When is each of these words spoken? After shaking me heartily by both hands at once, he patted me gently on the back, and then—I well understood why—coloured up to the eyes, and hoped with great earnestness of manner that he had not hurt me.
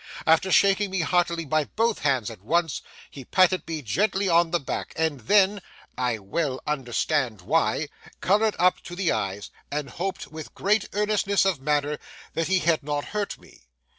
After 0.25 0.51
shaking 0.51 0.89
me 0.89 1.01
heartily 1.01 1.45
by 1.45 1.63
both 1.65 1.99
hands 1.99 2.31
at 2.31 2.41
once, 2.41 2.81
he 3.11 3.23
patted 3.23 3.67
me 3.67 3.83
gently 3.83 4.27
on 4.27 4.49
the 4.49 4.59
back, 4.59 4.93
and 4.95 5.19
then—I 5.19 6.17
well 6.17 6.59
understood 6.65 7.41
why—coloured 7.41 8.55
up 8.57 8.81
to 8.85 8.95
the 8.95 9.11
eyes, 9.11 9.51
and 9.69 9.91
hoped 9.91 10.25
with 10.25 10.55
great 10.55 10.89
earnestness 10.93 11.45
of 11.45 11.61
manner 11.61 11.99
that 12.33 12.47
he 12.47 12.57
had 12.57 12.81
not 12.81 13.05
hurt 13.13 13.39
me. 13.39 13.67